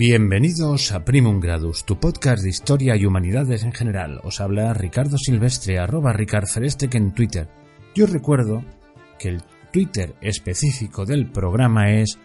Bienvenidos 0.00 0.92
a 0.92 1.04
Primum 1.04 1.40
Gradus, 1.40 1.84
tu 1.84 2.00
podcast 2.00 2.42
de 2.42 2.48
historia 2.48 2.96
y 2.96 3.04
humanidades 3.04 3.64
en 3.64 3.72
general. 3.74 4.18
Os 4.24 4.40
habla 4.40 4.72
Ricardo 4.72 5.18
Silvestre, 5.18 5.78
arroba 5.78 6.14
que 6.16 6.96
en 6.96 7.12
Twitter. 7.12 7.50
Yo 7.94 8.06
recuerdo 8.06 8.64
que 9.18 9.28
el 9.28 9.42
Twitter 9.70 10.14
específico 10.22 11.04
del 11.04 11.30
programa 11.30 11.92
es 11.92 12.18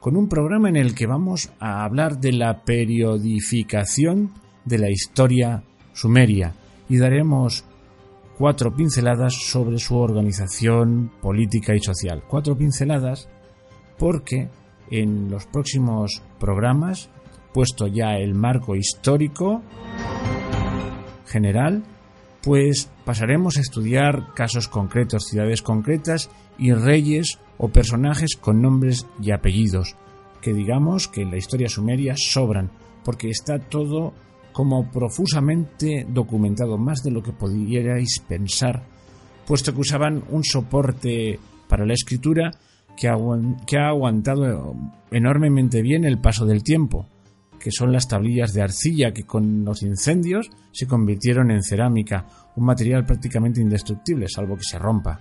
con 0.00 0.16
un 0.16 0.28
programa 0.28 0.68
en 0.68 0.76
el 0.76 0.94
que 0.94 1.06
vamos 1.06 1.52
a 1.60 1.84
hablar 1.84 2.18
de 2.18 2.32
la 2.32 2.64
periodificación 2.64 4.32
de 4.64 4.78
la 4.78 4.90
historia 4.90 5.62
sumeria 5.92 6.54
y 6.88 6.96
daremos 6.96 7.64
cuatro 8.38 8.74
pinceladas 8.74 9.34
sobre 9.34 9.78
su 9.78 9.96
organización 9.98 11.12
política 11.20 11.74
y 11.74 11.80
social. 11.80 12.24
Cuatro 12.26 12.56
pinceladas 12.56 13.28
porque 13.98 14.48
en 14.90 15.30
los 15.30 15.46
próximos 15.46 16.22
programas, 16.38 17.10
puesto 17.52 17.86
ya 17.86 18.16
el 18.16 18.34
marco 18.34 18.74
histórico 18.74 19.62
general, 21.26 21.84
pues 22.42 22.90
pasaremos 23.04 23.56
a 23.56 23.60
estudiar 23.60 24.32
casos 24.34 24.68
concretos, 24.68 25.24
ciudades 25.24 25.62
concretas 25.62 26.30
y 26.58 26.72
reyes 26.72 27.38
o 27.58 27.68
personajes 27.68 28.36
con 28.40 28.62
nombres 28.62 29.06
y 29.20 29.32
apellidos, 29.32 29.96
que 30.40 30.54
digamos 30.54 31.08
que 31.08 31.22
en 31.22 31.30
la 31.30 31.36
historia 31.36 31.68
sumeria 31.68 32.14
sobran, 32.16 32.70
porque 33.04 33.28
está 33.28 33.58
todo 33.58 34.14
como 34.52 34.90
profusamente 34.90 36.06
documentado, 36.08 36.76
más 36.76 37.02
de 37.02 37.10
lo 37.10 37.22
que 37.22 37.32
pudierais 37.32 38.22
pensar, 38.26 38.82
puesto 39.46 39.72
que 39.72 39.80
usaban 39.80 40.24
un 40.30 40.42
soporte 40.42 41.38
para 41.68 41.86
la 41.86 41.94
escritura 41.94 42.50
que 42.96 43.08
ha 43.08 43.88
aguantado 43.88 44.74
enormemente 45.10 45.82
bien 45.82 46.04
el 46.04 46.18
paso 46.18 46.44
del 46.44 46.62
tiempo 46.62 47.06
que 47.60 47.70
son 47.70 47.92
las 47.92 48.08
tablillas 48.08 48.54
de 48.54 48.62
arcilla 48.62 49.12
que 49.12 49.24
con 49.24 49.64
los 49.64 49.82
incendios 49.82 50.50
se 50.72 50.86
convirtieron 50.86 51.50
en 51.50 51.62
cerámica, 51.62 52.26
un 52.56 52.64
material 52.64 53.04
prácticamente 53.04 53.60
indestructible, 53.60 54.26
salvo 54.28 54.56
que 54.56 54.64
se 54.64 54.78
rompa. 54.78 55.20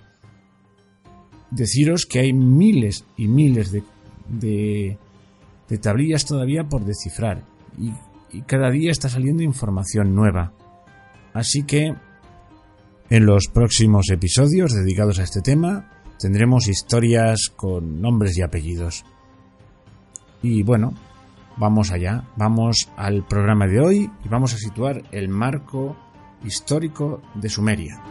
Deciros 1.50 2.06
que 2.06 2.20
hay 2.20 2.32
miles 2.32 3.04
y 3.16 3.28
miles 3.28 3.70
de, 3.70 3.82
de, 4.28 5.78
tablillas 5.78 6.24
todavía 6.24 6.64
por 6.64 6.84
descifrar 6.84 7.44
y, 7.78 7.92
y 8.32 8.42
cada 8.42 8.70
día 8.70 8.90
está 8.90 9.08
saliendo 9.08 9.42
información 9.42 10.14
nueva. 10.14 10.52
Así 11.34 11.64
que 11.64 11.94
en 13.10 13.26
los 13.26 13.48
próximos 13.48 14.08
episodios 14.10 14.72
dedicados 14.72 15.18
a 15.18 15.24
este 15.24 15.42
tema 15.42 15.90
tendremos 16.18 16.68
historias 16.68 17.50
con 17.54 18.00
nombres 18.00 18.38
y 18.38 18.42
apellidos. 18.42 19.04
Y 20.42 20.62
bueno, 20.62 20.94
Vamos 21.60 21.90
allá, 21.90 22.24
vamos 22.36 22.88
al 22.96 23.22
programa 23.22 23.66
de 23.66 23.80
hoy 23.80 24.10
y 24.24 24.28
vamos 24.30 24.54
a 24.54 24.56
situar 24.56 25.02
el 25.12 25.28
marco 25.28 25.94
histórico 26.42 27.20
de 27.34 27.50
Sumeria. 27.50 28.02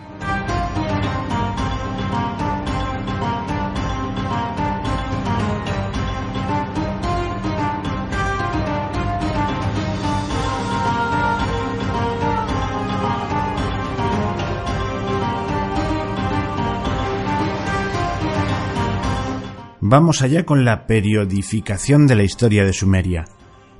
Vamos 19.81 20.21
allá 20.21 20.45
con 20.45 20.65
la 20.65 20.85
periodificación 20.85 22.05
de 22.05 22.15
la 22.15 22.21
historia 22.21 22.63
de 22.63 22.73
Sumeria. 22.73 23.25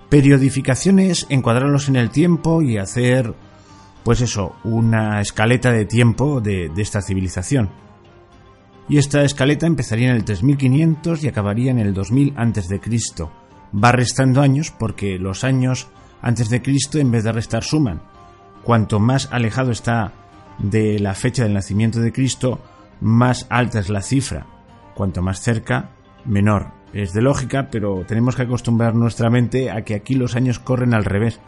Periodificaciones, 0.09 1.28
encuadrarlos 1.30 1.88
en 1.88 1.96
el 1.96 2.09
tiempo 2.09 2.64
y 2.64 2.78
hacer, 2.78 3.36
pues 4.03 4.22
eso, 4.22 4.56
una 4.64 5.22
escaleta 5.22 5.72
de 5.72 5.86
tiempo 5.86 6.42
de, 6.42 6.72
esta 6.78 7.03
civilización. 7.03 7.70
Y 8.88 8.97
esta 8.97 9.22
escaleta 9.22 9.68
empezaría 9.68 10.09
en 10.09 10.16
el 10.16 10.25
3500 10.25 11.24
y 11.24 11.28
acabaría 11.28 11.70
en 11.70 11.78
el 11.78 11.94
2000 11.94 12.34
a.C. 12.36 12.81
Va 13.72 13.92
restando 13.92 14.42
años 14.42 14.72
porque 14.72 15.20
los 15.20 15.44
años 15.44 15.90
antes 16.24 16.50
de 16.50 16.64
Cristo 16.64 16.97
en 16.97 17.12
vez 17.12 17.24
de 17.24 17.31
restar 17.31 17.64
suman. 17.64 18.02
Cuanto 18.64 19.00
más 19.00 19.30
alejado 19.31 19.70
está 19.70 20.12
de 20.58 20.97
la 20.97 21.14
fecha 21.14 21.44
del 21.44 21.53
nacimiento 21.53 22.00
de 22.00 22.12
Cristo, 22.12 22.59
más 23.00 23.46
alta 23.52 23.80
es 23.80 23.90
la 23.90 24.02
cifra. 24.02 24.47
Cuanto 24.96 25.22
más 25.22 25.40
cerca, 25.40 25.91
menor 26.26 26.78
es 26.94 27.14
de 27.14 27.22
lógica, 27.22 27.70
pero 27.72 28.04
tenemos 28.08 28.36
que 28.36 28.44
acostumbrar 28.44 28.96
nuestra 28.96 29.30
mente 29.30 29.72
a 29.72 29.84
que 29.84 29.96
aquí 29.96 30.16
los 30.16 30.36
años 30.36 30.60
corren 30.60 30.94
al 30.94 31.06
revés. 31.06 31.40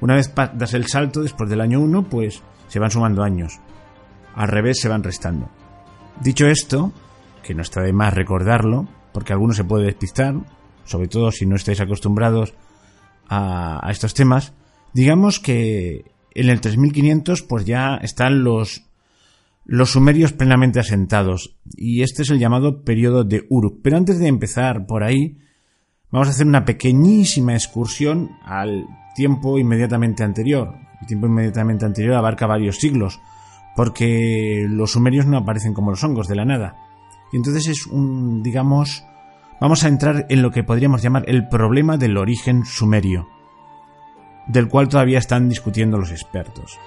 Una 0.00 0.14
vez 0.14 0.32
das 0.54 0.74
el 0.74 0.86
salto 0.86 1.22
después 1.22 1.48
del 1.50 1.60
año 1.60 1.80
1, 1.80 2.04
pues 2.04 2.42
se 2.68 2.78
van 2.78 2.90
sumando 2.90 3.22
años. 3.22 3.60
Al 4.34 4.48
revés 4.48 4.80
se 4.80 4.88
van 4.88 5.02
restando. 5.02 5.48
Dicho 6.20 6.46
esto, 6.46 6.92
que 7.42 7.54
no 7.54 7.62
está 7.62 7.82
de 7.82 7.92
más 7.92 8.14
recordarlo, 8.14 8.88
porque 9.12 9.32
alguno 9.32 9.54
se 9.54 9.64
puede 9.64 9.86
despistar, 9.86 10.34
sobre 10.84 11.08
todo 11.08 11.30
si 11.32 11.46
no 11.46 11.56
estáis 11.56 11.80
acostumbrados 11.80 12.54
a, 13.28 13.86
a 13.86 13.90
estos 13.90 14.14
temas, 14.14 14.52
digamos 14.92 15.40
que 15.40 16.12
en 16.34 16.48
el 16.50 16.60
3500 16.60 17.42
pues 17.42 17.64
ya 17.64 17.96
están 17.96 18.44
los 18.44 18.87
los 19.68 19.90
sumerios 19.90 20.32
plenamente 20.32 20.80
asentados, 20.80 21.58
y 21.76 22.00
este 22.00 22.22
es 22.22 22.30
el 22.30 22.38
llamado 22.38 22.84
periodo 22.84 23.22
de 23.22 23.44
Uruk. 23.50 23.80
Pero 23.82 23.98
antes 23.98 24.18
de 24.18 24.26
empezar 24.26 24.86
por 24.86 25.04
ahí, 25.04 25.36
vamos 26.10 26.26
a 26.26 26.30
hacer 26.30 26.46
una 26.46 26.64
pequeñísima 26.64 27.52
excursión 27.52 28.30
al 28.46 28.86
tiempo 29.14 29.58
inmediatamente 29.58 30.24
anterior. 30.24 30.74
El 31.02 31.06
tiempo 31.06 31.26
inmediatamente 31.26 31.84
anterior 31.84 32.14
abarca 32.14 32.46
varios 32.46 32.78
siglos, 32.78 33.20
porque 33.76 34.66
los 34.70 34.92
sumerios 34.92 35.26
no 35.26 35.36
aparecen 35.36 35.74
como 35.74 35.90
los 35.90 36.02
hongos 36.02 36.28
de 36.28 36.36
la 36.36 36.46
nada. 36.46 36.76
Y 37.30 37.36
entonces 37.36 37.68
es 37.68 37.86
un, 37.86 38.42
digamos, 38.42 39.04
vamos 39.60 39.84
a 39.84 39.88
entrar 39.88 40.24
en 40.30 40.40
lo 40.40 40.50
que 40.50 40.64
podríamos 40.64 41.02
llamar 41.02 41.24
el 41.26 41.46
problema 41.46 41.98
del 41.98 42.16
origen 42.16 42.64
sumerio, 42.64 43.28
del 44.46 44.68
cual 44.68 44.88
todavía 44.88 45.18
están 45.18 45.50
discutiendo 45.50 45.98
los 45.98 46.10
expertos. 46.10 46.78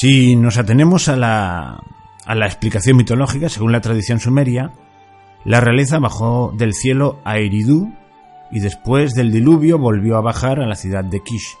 Si 0.00 0.34
nos 0.34 0.56
atenemos 0.56 1.10
a 1.10 1.16
la, 1.16 1.84
a 2.24 2.34
la 2.34 2.46
explicación 2.46 2.96
mitológica, 2.96 3.50
según 3.50 3.70
la 3.70 3.82
tradición 3.82 4.18
sumeria, 4.18 4.72
la 5.44 5.60
realeza 5.60 5.98
bajó 5.98 6.54
del 6.56 6.72
cielo 6.72 7.20
a 7.22 7.36
Eridu 7.36 7.92
y 8.50 8.60
después 8.60 9.12
del 9.12 9.30
diluvio 9.30 9.76
volvió 9.78 10.16
a 10.16 10.22
bajar 10.22 10.58
a 10.58 10.66
la 10.66 10.74
ciudad 10.74 11.04
de 11.04 11.20
Kish. 11.22 11.58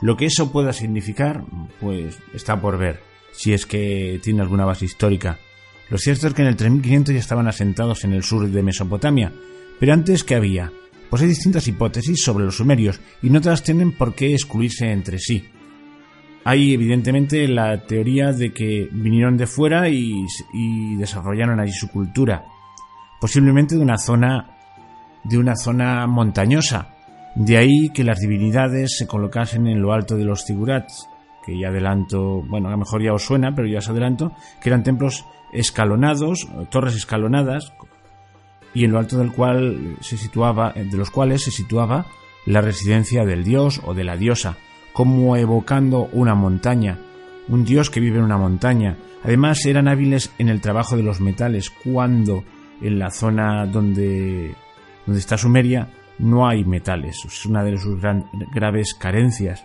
Lo 0.00 0.16
que 0.16 0.26
eso 0.26 0.50
pueda 0.50 0.72
significar, 0.72 1.44
pues 1.80 2.18
está 2.34 2.60
por 2.60 2.76
ver, 2.76 3.04
si 3.30 3.52
es 3.52 3.66
que 3.66 4.18
tiene 4.20 4.42
alguna 4.42 4.64
base 4.64 4.86
histórica. 4.86 5.38
Lo 5.90 5.98
cierto 5.98 6.26
es 6.26 6.34
que 6.34 6.42
en 6.42 6.48
el 6.48 6.56
3500 6.56 7.14
ya 7.14 7.20
estaban 7.20 7.46
asentados 7.46 8.02
en 8.02 8.14
el 8.14 8.24
sur 8.24 8.50
de 8.50 8.62
Mesopotamia, 8.64 9.32
pero 9.78 9.92
antes 9.92 10.24
¿qué 10.24 10.34
había? 10.34 10.72
Pues 11.08 11.22
hay 11.22 11.28
distintas 11.28 11.68
hipótesis 11.68 12.20
sobre 12.20 12.46
los 12.46 12.56
sumerios 12.56 13.00
y 13.22 13.30
no 13.30 13.40
todas 13.40 13.62
tienen 13.62 13.92
por 13.92 14.16
qué 14.16 14.32
excluirse 14.32 14.90
entre 14.90 15.20
sí. 15.20 15.44
Hay 16.44 16.72
evidentemente 16.72 17.46
la 17.48 17.84
teoría 17.86 18.32
de 18.32 18.52
que 18.52 18.88
vinieron 18.90 19.36
de 19.36 19.46
fuera 19.46 19.88
y, 19.88 20.26
desarrollaron 20.96 21.60
allí 21.60 21.72
su 21.72 21.88
cultura, 21.88 22.44
posiblemente 23.20 23.76
de 23.76 23.82
una 23.82 23.98
zona 23.98 24.56
de 25.22 25.36
una 25.36 25.54
zona 25.54 26.06
montañosa. 26.06 26.94
De 27.34 27.58
ahí 27.58 27.90
que 27.94 28.04
las 28.04 28.18
divinidades 28.18 28.96
se 28.96 29.06
colocasen 29.06 29.66
en 29.66 29.82
lo 29.82 29.92
alto 29.92 30.16
de 30.16 30.24
los 30.24 30.44
zigurats, 30.46 31.08
que 31.44 31.58
ya 31.58 31.68
adelanto, 31.68 32.42
bueno, 32.42 32.68
a 32.68 32.72
lo 32.72 32.78
mejor 32.78 33.02
ya 33.02 33.12
os 33.12 33.24
suena, 33.24 33.54
pero 33.54 33.68
ya 33.68 33.78
os 33.78 33.88
adelanto, 33.88 34.32
que 34.62 34.70
eran 34.70 34.82
templos 34.82 35.26
escalonados, 35.52 36.48
torres 36.70 36.96
escalonadas, 36.96 37.72
y 38.72 38.84
en 38.84 38.92
lo 38.92 38.98
alto 38.98 39.18
del 39.18 39.32
cual 39.32 39.96
se 40.00 40.16
situaba, 40.16 40.72
de 40.72 40.96
los 40.96 41.10
cuales 41.10 41.44
se 41.44 41.50
situaba 41.50 42.06
la 42.46 42.62
residencia 42.62 43.24
del 43.24 43.44
dios 43.44 43.80
o 43.84 43.94
de 43.94 44.04
la 44.04 44.16
diosa, 44.16 44.56
como 44.92 45.36
evocando 45.36 46.08
una 46.12 46.34
montaña, 46.34 46.98
un 47.48 47.64
dios 47.64 47.90
que 47.90 48.00
vive 48.00 48.18
en 48.18 48.24
una 48.24 48.38
montaña. 48.38 48.96
Además 49.22 49.64
eran 49.66 49.88
hábiles 49.88 50.32
en 50.38 50.48
el 50.48 50.60
trabajo 50.60 50.96
de 50.96 51.02
los 51.02 51.20
metales 51.20 51.70
cuando 51.70 52.44
en 52.80 52.98
la 52.98 53.10
zona 53.10 53.66
donde, 53.66 54.54
donde 55.06 55.20
está 55.20 55.36
Sumeria 55.36 55.88
no 56.18 56.48
hay 56.48 56.64
metales. 56.64 57.24
Es 57.24 57.46
una 57.46 57.64
de 57.64 57.78
sus 57.78 58.00
graves 58.54 58.94
carencias. 58.94 59.64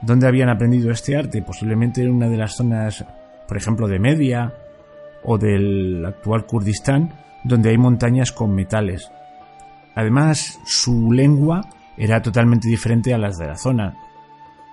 ¿Dónde 0.00 0.26
habían 0.26 0.48
aprendido 0.48 0.90
este 0.90 1.16
arte? 1.16 1.42
Posiblemente 1.42 2.02
en 2.02 2.10
una 2.10 2.28
de 2.28 2.36
las 2.36 2.56
zonas, 2.56 3.04
por 3.46 3.56
ejemplo, 3.56 3.86
de 3.88 3.98
Media 3.98 4.52
o 5.22 5.38
del 5.38 6.04
actual 6.04 6.46
Kurdistán, 6.46 7.12
donde 7.44 7.70
hay 7.70 7.78
montañas 7.78 8.32
con 8.32 8.54
metales. 8.54 9.10
Además, 9.94 10.60
su 10.64 11.12
lengua 11.12 11.62
era 11.96 12.22
totalmente 12.22 12.68
diferente 12.68 13.12
a 13.12 13.18
las 13.18 13.38
de 13.38 13.46
la 13.46 13.56
zona. 13.56 13.94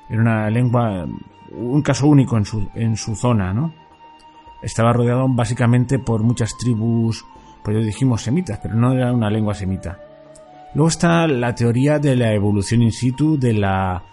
Era 0.09 0.21
una 0.21 0.49
lengua, 0.49 1.05
un 1.51 1.81
caso 1.81 2.07
único 2.07 2.37
en 2.37 2.45
su, 2.45 2.67
en 2.73 2.97
su 2.97 3.15
zona, 3.15 3.53
¿no? 3.53 3.73
Estaba 4.61 4.91
rodeado 4.91 5.27
básicamente 5.29 5.99
por 5.99 6.23
muchas 6.23 6.57
tribus, 6.57 7.25
pues 7.63 7.77
ya 7.77 7.83
dijimos 7.83 8.23
semitas, 8.23 8.59
pero 8.61 8.75
no 8.75 8.93
era 8.93 9.13
una 9.13 9.29
lengua 9.29 9.53
semita. 9.53 9.99
Luego 10.73 10.89
está 10.89 11.27
la 11.27 11.55
teoría 11.55 11.99
de 11.99 12.15
la 12.15 12.33
evolución 12.33 12.81
in 12.81 12.91
situ 12.91 13.37
de 13.39 13.53
la 13.53 14.03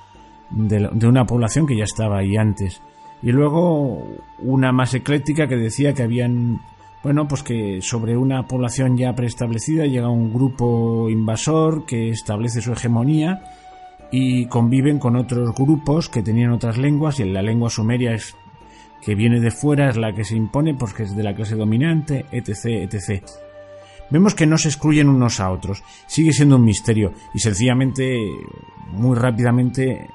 de, 0.51 0.89
de 0.93 1.07
una 1.07 1.27
población 1.27 1.67
que 1.67 1.77
ya 1.77 1.85
estaba 1.85 2.19
ahí 2.19 2.37
antes. 2.37 2.81
Y 3.23 3.33
luego 3.33 4.07
una 4.39 4.73
más 4.73 4.95
ecléctica 4.95 5.49
que 5.49 5.57
decía 5.57 5.95
que 5.95 6.03
habían 6.03 6.61
bueno, 7.07 7.29
pues 7.29 7.45
que 7.45 7.81
sobre 7.83 8.17
una 8.17 8.49
población 8.49 8.97
ya 8.97 9.15
preestablecida 9.15 9.87
llega 9.87 10.09
un 10.09 10.33
grupo 10.33 11.09
invasor 11.09 11.87
que 11.87 12.09
establece 12.09 12.61
su 12.61 12.73
hegemonía 12.73 13.45
y 14.11 14.47
conviven 14.47 14.99
con 14.99 15.17
otros 15.17 15.55
grupos 15.55 16.09
que 16.09 16.23
tenían 16.23 16.53
otras 16.53 16.79
lenguas 16.79 17.21
y 17.21 17.25
la 17.25 17.43
lengua 17.43 17.71
sumeria 17.71 18.13
es 18.13 18.37
que 19.03 19.15
viene 19.15 19.41
de 19.41 19.51
fuera 19.51 19.89
es 19.89 19.97
la 19.97 20.13
que 20.13 20.25
se 20.25 20.37
impone 20.37 20.75
porque 20.75 21.05
es 21.05 21.17
de 21.17 21.23
la 21.23 21.35
clase 21.35 21.55
dominante, 21.55 22.27
etc, 22.33 22.91
etc. 22.93 23.25
Vemos 24.11 24.35
que 24.35 24.47
no 24.47 24.59
se 24.59 24.69
excluyen 24.69 25.09
unos 25.09 25.41
a 25.41 25.51
otros, 25.51 25.83
sigue 26.07 26.33
siendo 26.33 26.57
un 26.57 26.65
misterio 26.65 27.13
y 27.35 27.41
sencillamente, 27.41 28.19
muy 28.93 29.17
rápidamente, 29.17 30.09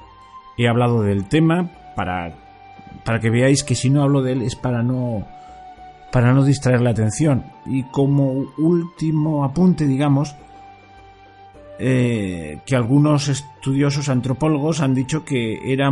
he 0.56 0.68
hablado 0.68 1.02
del 1.02 1.24
tema 1.24 1.70
para, 1.94 2.34
para 3.04 3.20
que 3.20 3.30
veáis 3.30 3.64
que 3.64 3.74
si 3.74 3.90
no 3.90 4.02
hablo 4.02 4.22
de 4.22 4.32
él 4.32 4.42
es 4.42 4.56
para 4.56 4.82
no 4.82 5.26
para 6.12 6.34
no 6.34 6.44
distraer 6.44 6.82
la 6.82 6.90
atención. 6.90 7.44
Y 7.64 7.84
como 7.84 8.44
último 8.58 9.44
apunte, 9.44 9.86
digamos, 9.86 10.36
eh, 11.78 12.60
que 12.66 12.76
algunos 12.76 13.28
estudiosos 13.28 14.08
antropólogos 14.08 14.80
han 14.80 14.94
dicho 14.94 15.24
que 15.24 15.72
era 15.72 15.90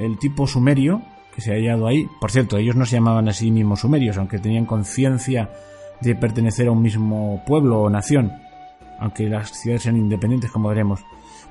el 0.00 0.18
tipo 0.18 0.46
sumerio 0.46 1.02
que 1.34 1.40
se 1.40 1.52
ha 1.52 1.54
hallado 1.54 1.86
ahí. 1.86 2.06
Por 2.20 2.30
cierto, 2.30 2.58
ellos 2.58 2.76
no 2.76 2.86
se 2.86 2.96
llamaban 2.96 3.28
así 3.28 3.50
mismos 3.50 3.80
sumerios, 3.80 4.16
aunque 4.16 4.38
tenían 4.38 4.66
conciencia 4.66 5.50
de 6.00 6.14
pertenecer 6.14 6.68
a 6.68 6.72
un 6.72 6.82
mismo 6.82 7.42
pueblo 7.46 7.82
o 7.82 7.90
nación, 7.90 8.32
aunque 9.00 9.28
las 9.28 9.50
ciudades 9.50 9.82
sean 9.82 9.96
independientes, 9.96 10.50
como 10.50 10.68
veremos. 10.68 11.00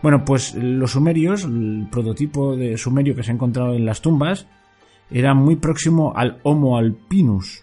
Bueno, 0.01 0.23
pues 0.25 0.55
los 0.55 0.91
sumerios, 0.91 1.43
el 1.43 1.87
prototipo 1.89 2.55
de 2.55 2.77
sumerio 2.77 3.15
que 3.15 3.23
se 3.23 3.31
ha 3.31 3.33
encontrado 3.33 3.73
en 3.73 3.85
las 3.85 4.01
tumbas, 4.01 4.47
era 5.09 5.33
muy 5.33 5.55
próximo 5.55 6.13
al 6.15 6.39
Homo 6.43 6.77
alpinus, 6.77 7.62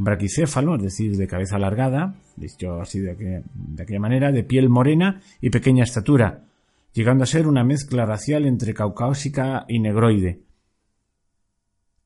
braquicéfalo, 0.00 0.76
es 0.76 0.82
decir, 0.82 1.16
de 1.16 1.26
cabeza 1.26 1.56
alargada, 1.56 2.14
dicho 2.36 2.80
así 2.80 3.00
de, 3.00 3.42
aquella 3.78 4.00
manera, 4.00 4.32
de 4.32 4.42
piel 4.42 4.70
morena 4.70 5.20
y 5.40 5.50
pequeña 5.50 5.84
estatura, 5.84 6.46
llegando 6.94 7.24
a 7.24 7.26
ser 7.26 7.46
una 7.46 7.64
mezcla 7.64 8.06
racial 8.06 8.46
entre 8.46 8.72
caucásica 8.72 9.66
y 9.68 9.78
negroide. 9.78 10.40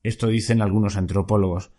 Esto 0.03 0.27
dicen 0.27 0.61
algunos 0.61 0.97
antropólogos. 0.97 1.71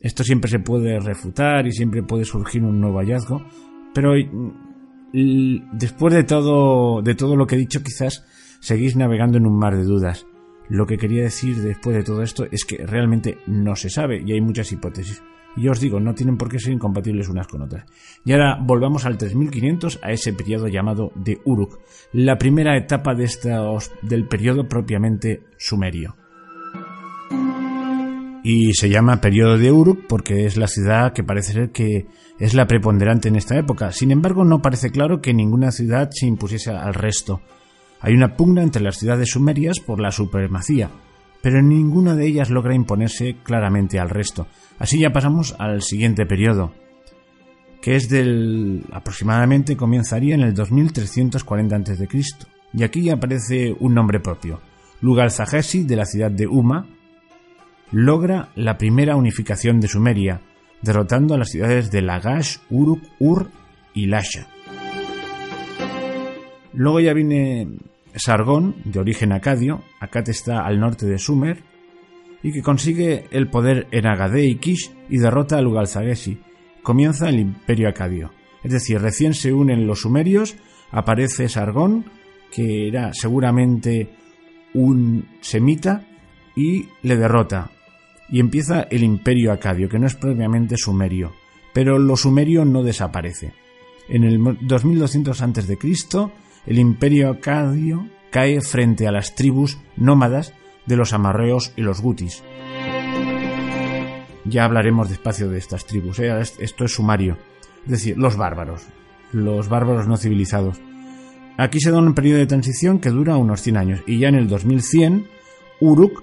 Esto 0.00 0.22
siempre 0.22 0.48
se 0.48 0.60
puede 0.60 1.00
refutar 1.00 1.66
y 1.66 1.72
siempre 1.72 2.04
puede 2.04 2.24
surgir 2.24 2.62
un 2.62 2.80
nuevo 2.80 3.00
hallazgo, 3.00 3.44
pero 3.92 4.12
mm, 4.14 5.76
después 5.76 6.14
de 6.14 6.22
todo, 6.22 7.02
de 7.02 7.16
todo 7.16 7.34
lo 7.34 7.46
que 7.46 7.56
he 7.56 7.58
dicho, 7.58 7.82
quizás 7.82 8.24
seguís 8.60 8.94
navegando 8.94 9.38
en 9.38 9.46
un 9.46 9.58
mar 9.58 9.76
de 9.76 9.82
dudas. 9.82 10.24
Lo 10.68 10.86
que 10.86 10.98
quería 10.98 11.24
decir 11.24 11.56
después 11.56 11.96
de 11.96 12.04
todo 12.04 12.22
esto 12.22 12.46
es 12.52 12.64
que 12.64 12.86
realmente 12.86 13.38
no 13.46 13.74
se 13.74 13.90
sabe 13.90 14.22
y 14.24 14.32
hay 14.32 14.40
muchas 14.40 14.70
hipótesis. 14.70 15.20
Y 15.58 15.68
os 15.68 15.80
digo, 15.80 15.98
no 15.98 16.14
tienen 16.14 16.36
por 16.36 16.48
qué 16.48 16.60
ser 16.60 16.72
incompatibles 16.72 17.28
unas 17.28 17.48
con 17.48 17.62
otras. 17.62 17.84
Y 18.24 18.32
ahora 18.32 18.58
volvamos 18.60 19.04
al 19.04 19.18
3500, 19.18 19.98
a 20.02 20.12
ese 20.12 20.32
periodo 20.32 20.68
llamado 20.68 21.10
de 21.16 21.40
Uruk, 21.44 21.80
la 22.12 22.38
primera 22.38 22.76
etapa 22.76 23.14
de 23.14 23.24
estos, 23.24 23.90
del 24.02 24.28
periodo 24.28 24.68
propiamente 24.68 25.42
sumerio. 25.56 26.14
Y 28.44 28.72
se 28.74 28.88
llama 28.88 29.20
periodo 29.20 29.58
de 29.58 29.72
Uruk 29.72 30.06
porque 30.06 30.46
es 30.46 30.56
la 30.56 30.68
ciudad 30.68 31.12
que 31.12 31.24
parece 31.24 31.52
ser 31.52 31.70
que 31.70 32.06
es 32.38 32.54
la 32.54 32.68
preponderante 32.68 33.28
en 33.28 33.36
esta 33.36 33.58
época. 33.58 33.90
Sin 33.90 34.12
embargo, 34.12 34.44
no 34.44 34.62
parece 34.62 34.90
claro 34.90 35.20
que 35.20 35.34
ninguna 35.34 35.72
ciudad 35.72 36.08
se 36.12 36.26
impusiese 36.26 36.70
al 36.70 36.94
resto. 36.94 37.40
Hay 38.00 38.14
una 38.14 38.36
pugna 38.36 38.62
entre 38.62 38.82
las 38.82 38.96
ciudades 38.96 39.30
sumerias 39.30 39.80
por 39.80 40.00
la 40.00 40.12
supremacía, 40.12 40.88
pero 41.42 41.62
ninguna 41.62 42.14
de 42.14 42.26
ellas 42.26 42.50
logra 42.50 42.74
imponerse 42.74 43.36
claramente 43.42 43.98
al 43.98 44.10
resto. 44.10 44.46
Así 44.78 44.98
ya 44.98 45.12
pasamos 45.12 45.54
al 45.58 45.82
siguiente 45.82 46.26
periodo, 46.26 46.72
que 47.80 47.96
es 47.96 48.08
del 48.08 48.84
aproximadamente 48.92 49.76
comenzaría 49.76 50.34
en 50.34 50.42
el 50.42 50.54
2340 50.54 51.76
a.C. 51.76 52.08
Y 52.74 52.82
aquí 52.82 53.08
aparece 53.10 53.74
un 53.78 53.94
nombre 53.94 54.20
propio. 54.20 54.60
Lugal 55.00 55.30
Zagesi 55.30 55.84
de 55.84 55.96
la 55.96 56.04
ciudad 56.04 56.30
de 56.30 56.46
Uma 56.46 56.86
logra 57.90 58.50
la 58.54 58.76
primera 58.76 59.16
unificación 59.16 59.80
de 59.80 59.88
Sumeria, 59.88 60.40
derrotando 60.82 61.34
a 61.34 61.38
las 61.38 61.50
ciudades 61.50 61.90
de 61.90 62.02
Lagash, 62.02 62.58
Uruk, 62.68 63.02
Ur 63.18 63.50
y 63.94 64.06
Lasha. 64.06 64.46
Luego 66.74 67.00
ya 67.00 67.14
viene 67.14 67.68
Sargón, 68.14 68.76
de 68.84 69.00
origen 69.00 69.32
acadio, 69.32 69.82
Akat 70.00 70.28
está 70.28 70.66
al 70.66 70.80
norte 70.80 71.06
de 71.06 71.18
Sumer, 71.18 71.62
y 72.42 72.52
que 72.52 72.62
consigue 72.62 73.24
el 73.30 73.48
poder 73.48 73.88
en 73.90 74.06
Agade 74.06 74.44
y 74.46 74.56
Kish 74.56 74.92
y 75.08 75.18
derrota 75.18 75.58
a 75.58 75.62
Lugalzagesi. 75.62 76.38
Comienza 76.82 77.28
el 77.28 77.40
imperio 77.40 77.88
acadio. 77.88 78.32
Es 78.62 78.72
decir, 78.72 79.00
recién 79.00 79.34
se 79.34 79.52
unen 79.52 79.86
los 79.86 80.00
sumerios, 80.00 80.56
aparece 80.90 81.48
Sargón, 81.48 82.04
que 82.52 82.88
era 82.88 83.12
seguramente 83.12 84.10
un 84.74 85.26
semita, 85.40 86.04
y 86.54 86.88
le 87.02 87.16
derrota. 87.16 87.70
Y 88.28 88.40
empieza 88.40 88.82
el 88.90 89.04
imperio 89.04 89.52
acadio, 89.52 89.88
que 89.88 89.98
no 89.98 90.06
es 90.06 90.16
propiamente 90.16 90.76
sumerio, 90.76 91.32
pero 91.72 91.98
lo 91.98 92.16
sumerio 92.16 92.64
no 92.64 92.82
desaparece. 92.82 93.52
En 94.08 94.24
el 94.24 94.40
2200 94.60 95.40
a.C., 95.40 95.78
el 96.68 96.78
imperio 96.78 97.30
acadio 97.30 98.06
cae 98.30 98.60
frente 98.60 99.08
a 99.08 99.12
las 99.12 99.34
tribus 99.34 99.78
nómadas 99.96 100.52
de 100.84 100.96
los 100.96 101.14
amarreos 101.14 101.72
y 101.76 101.82
los 101.82 102.02
gutis. 102.02 102.44
Ya 104.44 104.66
hablaremos 104.66 105.08
despacio 105.08 105.48
de 105.48 105.56
estas 105.56 105.86
tribus, 105.86 106.18
¿eh? 106.18 106.30
esto 106.38 106.84
es 106.84 106.92
sumario, 106.92 107.38
es 107.84 107.90
decir, 107.90 108.18
los 108.18 108.36
bárbaros, 108.36 108.82
los 109.32 109.70
bárbaros 109.70 110.06
no 110.08 110.18
civilizados. 110.18 110.78
Aquí 111.56 111.80
se 111.80 111.90
da 111.90 111.98
un 111.98 112.14
periodo 112.14 112.38
de 112.38 112.46
transición 112.46 112.98
que 112.98 113.08
dura 113.08 113.38
unos 113.38 113.62
100 113.62 113.76
años 113.78 114.00
y 114.06 114.18
ya 114.18 114.28
en 114.28 114.34
el 114.34 114.46
2100 114.46 115.26
Uruk 115.80 116.22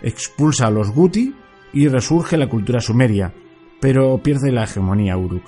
expulsa 0.00 0.68
a 0.68 0.70
los 0.70 0.90
guti 0.90 1.34
y 1.74 1.88
resurge 1.88 2.38
la 2.38 2.48
cultura 2.48 2.80
sumeria, 2.80 3.34
pero 3.78 4.18
pierde 4.22 4.52
la 4.52 4.64
hegemonía 4.64 5.18
Uruk. 5.18 5.44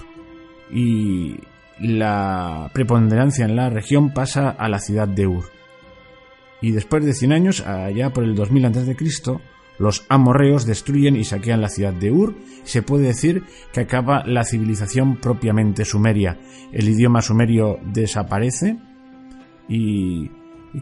Y 0.71 1.39
la 1.81 2.71
preponderancia 2.73 3.45
en 3.45 3.57
la 3.57 3.71
región 3.71 4.13
pasa 4.13 4.51
a 4.51 4.69
la 4.69 4.79
ciudad 4.79 5.09
de 5.09 5.27
Ur. 5.27 5.45
Y 6.61 6.71
después 6.71 7.05
de 7.05 7.13
100 7.13 7.33
años, 7.33 7.61
allá 7.67 8.11
por 8.13 8.25
el 8.25 8.35
2000 8.35 8.67
a.C., 8.67 8.97
los 9.79 10.07
amorreos 10.09 10.67
destruyen 10.67 11.17
y 11.17 11.25
saquean 11.25 11.61
la 11.61 11.69
ciudad 11.69 11.93
de 11.93 12.13
Ur. 12.13 12.35
Se 12.63 12.83
puede 12.83 13.09
decir 13.09 13.43
que 13.73 13.81
acaba 13.81 14.25
la 14.25 14.45
civilización 14.45 15.17
propiamente 15.17 15.85
sumeria. 15.85 16.39
El 16.73 16.89
idioma 16.89 17.23
sumerio 17.23 17.79
desaparece 17.85 18.79
y, 19.69 20.31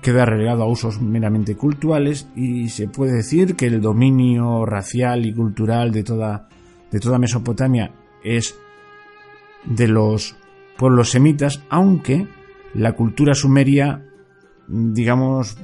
queda 0.03 0.25
relegado 0.25 0.63
a 0.63 0.69
usos 0.69 1.03
meramente 1.03 1.55
culturales 1.55 2.27
y 2.35 2.71
se 2.71 2.89
puede 2.89 3.13
decir 3.13 3.57
que 3.57 3.67
el 3.67 3.81
dominio 3.83 4.65
racial 4.65 5.27
y 5.27 5.35
cultural 5.35 5.93
de 5.93 6.03
toda, 6.03 6.49
de 6.91 6.99
toda 6.99 7.19
Mesopotamia 7.19 7.93
es 8.25 8.57
de 9.65 9.89
los 9.89 10.35
por 10.77 10.93
los 10.93 11.11
semitas, 11.11 11.63
aunque 11.69 12.27
la 12.75 12.93
cultura 12.93 13.35
sumeria, 13.35 14.05
digamos, 14.69 15.57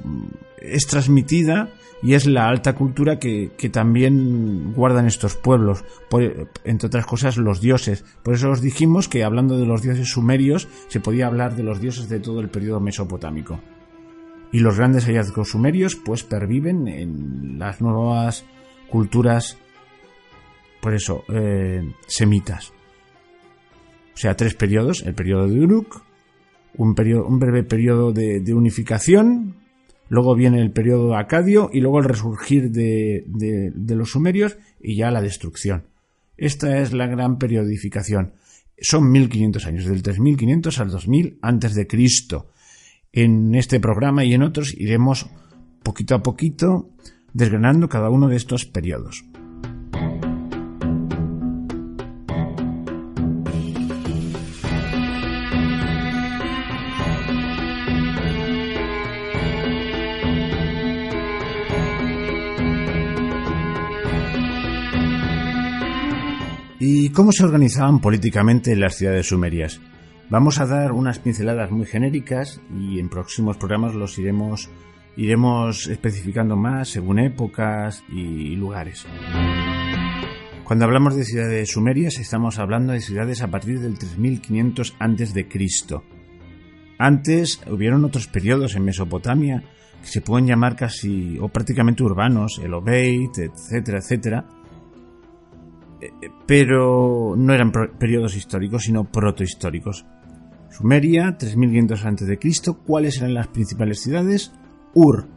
es 0.61 0.87
transmitida 0.87 1.69
y 2.01 2.13
es 2.13 2.25
la 2.25 2.47
alta 2.47 2.75
cultura 2.75 3.19
que, 3.19 3.51
también 3.71 4.73
guardan 4.73 5.05
estos 5.05 5.35
pueblos, 5.35 5.83
entre 6.63 6.87
otras 6.87 7.05
cosas 7.05 7.37
los 7.37 7.61
dioses. 7.61 8.05
Por 8.23 8.35
eso 8.35 8.51
os 8.51 8.61
dijimos 8.61 9.07
que 9.07 9.23
hablando 9.23 9.57
de 9.57 9.65
los 9.65 9.81
dioses 9.81 10.09
sumerios 10.09 10.67
se 10.87 10.99
podía 10.99 11.27
hablar 11.27 11.55
de 11.55 11.63
los 11.63 11.81
dioses 11.81 12.07
de 12.09 12.19
todo 12.19 12.39
el 12.39 12.49
periodo 12.49 12.79
mesopotámico. 12.79 13.59
Y 14.51 14.59
los 14.59 14.77
grandes 14.77 15.05
hallazgos 15.05 15.49
sumerios 15.49 15.95
pues 15.95 16.23
perviven 16.23 16.87
en 16.87 17.59
las 17.59 17.81
nuevas 17.81 18.45
culturas, 18.89 19.57
por 20.81 20.93
eso, 20.93 21.23
eh, 21.29 21.93
semitas. 22.07 22.73
Sea, 24.19 24.35
tres 24.35 24.53
periodos, 24.53 25.01
el 25.03 25.13
periodo 25.13 25.47
de 25.47 25.61
Uruk, 25.61 26.03
un, 26.75 26.93
periodo, 26.93 27.25
un 27.25 27.39
breve 27.39 27.63
periodo 27.63 28.11
de, 28.11 28.41
de 28.41 28.53
unificación, 28.53 29.55
luego 30.09 30.35
viene 30.35 30.59
el 30.59 30.71
periodo 30.71 31.15
acadio 31.15 31.69
y 31.71 31.79
luego 31.79 31.99
el 31.99 32.03
resurgir 32.03 32.69
de, 32.69 33.71
los 33.87 34.11
sumerios 34.11 34.57
y 34.81 34.97
ya 34.97 35.09
la 35.09 35.21
destrucción. 35.21 35.85
Esta 36.35 36.81
es 36.81 36.91
la 36.91 37.07
gran 37.07 37.37
periodificación. 37.37 38.33
Son 38.81 39.09
1500 39.09 39.65
años, 39.65 39.85
del 39.85 40.03
3500 40.03 40.79
al 40.81 40.89
2000 40.89 41.39
antes 41.41 41.73
de 41.73 41.87
Cristo. 41.87 42.49
En 43.13 43.55
este 43.55 43.79
programa 43.79 44.25
y 44.25 44.33
en 44.33 44.43
otros 44.43 44.73
iremos 44.73 45.27
poquito 45.81 46.13
a 46.13 46.23
poquito 46.23 46.89
desgranando 47.31 47.87
cada 47.87 48.09
uno 48.09 48.27
de 48.27 48.35
estos 48.35 48.65
periodos. 48.65 49.23
¿Y 66.81 67.09
cómo 67.09 67.33
se 67.33 67.43
organizaban 67.43 67.99
políticamente 67.99 68.73
las 68.77 68.95
ciudades 68.95 69.27
sumerias? 69.27 69.81
Vamos 70.29 70.59
a 70.59 70.65
dar 70.65 70.93
unas 70.93 71.19
pinceladas 71.19 71.71
muy 71.71 71.85
genéricas 71.85 72.61
y 72.73 72.99
en 72.99 73.09
próximos 73.09 73.57
programas 73.57 73.95
los 73.95 74.17
iremos, 74.17 74.69
iremos 75.17 75.87
especificando 75.87 76.55
más 76.55 76.87
según 76.87 77.19
épocas 77.19 78.01
y 78.07 78.55
lugares. 78.55 79.05
Cuando 80.63 80.85
hablamos 80.85 81.17
de 81.17 81.25
ciudades 81.25 81.69
sumerias 81.69 82.17
estamos 82.17 82.59
hablando 82.59 82.93
de 82.93 83.01
ciudades 83.01 83.41
a 83.41 83.51
partir 83.51 83.81
del 83.81 83.97
3500 83.97 84.95
a.C. 84.99 85.47
Antes 86.97 87.61
hubieron 87.69 88.05
otros 88.05 88.27
periodos 88.27 88.75
en 88.75 88.85
Mesopotamia 88.85 89.63
que 90.01 90.07
se 90.07 90.21
pueden 90.21 90.47
llamar 90.47 90.77
casi 90.77 91.37
o 91.39 91.49
prácticamente 91.49 92.03
urbanos, 92.03 92.61
el 92.63 92.73
Obeit, 92.73 93.37
etcétera, 93.37 93.97
etcétera, 93.97 94.45
pero 96.45 97.35
no 97.37 97.53
eran 97.53 97.71
periodos 97.71 98.35
históricos, 98.35 98.83
sino 98.83 99.05
protohistóricos. 99.05 100.05
Sumeria, 100.69 101.37
3500 101.37 102.05
a.C. 102.05 102.39
¿Cuáles 102.85 103.17
eran 103.17 103.33
las 103.33 103.47
principales 103.47 104.01
ciudades? 104.01 104.53
Ur, 104.93 105.27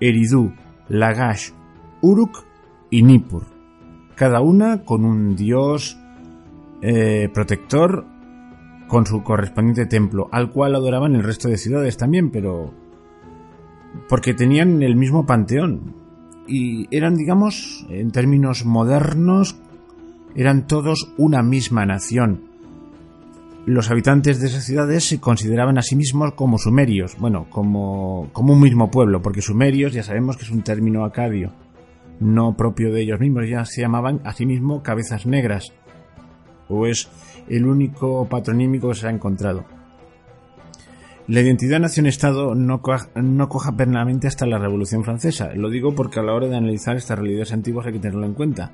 Eridu, 0.00 0.52
Lagash, 0.88 1.50
Uruk 2.02 2.44
y 2.90 3.02
Nippur. 3.02 3.44
Cada 4.14 4.40
una 4.40 4.84
con 4.84 5.04
un 5.04 5.36
dios 5.36 5.98
eh, 6.82 7.28
protector 7.32 8.06
con 8.86 9.04
su 9.04 9.22
correspondiente 9.22 9.86
templo, 9.86 10.28
al 10.30 10.52
cual 10.52 10.74
adoraban 10.74 11.14
el 11.14 11.24
resto 11.24 11.48
de 11.48 11.58
ciudades 11.58 11.96
también, 11.96 12.30
pero 12.30 12.72
porque 14.08 14.34
tenían 14.34 14.82
el 14.82 14.96
mismo 14.96 15.26
panteón 15.26 15.94
y 16.46 16.86
eran, 16.96 17.16
digamos, 17.16 17.86
en 17.90 18.12
términos 18.12 18.64
modernos, 18.64 19.58
eran 20.36 20.66
todos 20.66 21.12
una 21.16 21.42
misma 21.42 21.86
nación. 21.86 22.42
Los 23.64 23.90
habitantes 23.90 24.38
de 24.38 24.46
esas 24.46 24.64
ciudades 24.64 25.08
se 25.08 25.18
consideraban 25.18 25.78
a 25.78 25.82
sí 25.82 25.96
mismos 25.96 26.34
como 26.34 26.58
sumerios, 26.58 27.16
bueno, 27.18 27.46
como, 27.50 28.28
como 28.32 28.52
un 28.52 28.60
mismo 28.60 28.90
pueblo, 28.90 29.22
porque 29.22 29.42
sumerios 29.42 29.92
ya 29.92 30.04
sabemos 30.04 30.36
que 30.36 30.44
es 30.44 30.50
un 30.50 30.62
término 30.62 31.04
acadio, 31.04 31.52
no 32.20 32.56
propio 32.56 32.92
de 32.92 33.02
ellos 33.02 33.18
mismos, 33.18 33.48
ya 33.48 33.64
se 33.64 33.80
llamaban 33.80 34.20
a 34.24 34.34
sí 34.34 34.46
mismos 34.46 34.82
cabezas 34.82 35.26
negras, 35.26 35.72
o 36.68 36.86
es 36.86 37.08
el 37.48 37.66
único 37.66 38.28
patronímico 38.28 38.90
que 38.90 38.94
se 38.94 39.08
ha 39.08 39.10
encontrado. 39.10 39.64
La 41.28 41.40
identidad 41.40 41.80
nación-estado 41.80 42.54
no, 42.54 42.80
no 43.16 43.48
coja 43.48 43.72
plenamente 43.76 44.28
hasta 44.28 44.46
la 44.46 44.58
Revolución 44.58 45.02
Francesa. 45.02 45.52
Lo 45.56 45.70
digo 45.70 45.92
porque 45.92 46.20
a 46.20 46.22
la 46.22 46.34
hora 46.34 46.46
de 46.46 46.56
analizar 46.56 46.96
estas 46.96 47.18
realidades 47.18 47.52
antiguas 47.52 47.86
hay 47.86 47.94
que 47.94 47.98
tenerlo 47.98 48.26
en 48.26 48.34
cuenta. 48.34 48.70